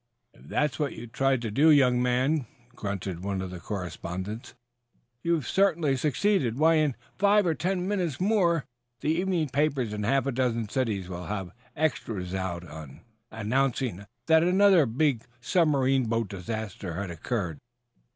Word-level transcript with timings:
"If 0.33 0.47
that's 0.47 0.79
what 0.79 0.93
you 0.93 1.05
tried 1.05 1.43
to 1.43 1.51
do, 1.51 1.69
young 1.69 2.01
man," 2.01 2.47
grunted 2.75 3.23
one 3.23 3.39
of 3.39 3.51
the 3.51 3.59
correspondents, 3.59 4.55
"you've 5.21 5.47
certainly 5.47 5.95
succeeded. 5.95 6.57
Why, 6.57 6.73
in 6.77 6.95
five 7.19 7.45
or 7.45 7.53
ten 7.53 7.87
minutes 7.87 8.19
more 8.19 8.65
the 9.01 9.11
evening 9.11 9.49
papers 9.49 9.93
in 9.93 10.01
half 10.01 10.25
a 10.25 10.31
dozen 10.31 10.67
cities 10.69 11.07
will 11.07 11.27
have 11.27 11.51
extras 11.75 12.33
out 12.33 12.63
announcing 13.29 14.07
that 14.25 14.41
one 14.43 14.57
more 14.57 14.87
big 14.87 15.21
submarine 15.39 16.05
boat 16.07 16.29
disaster 16.29 16.95
has 16.95 17.11
occurred!" 17.11 17.59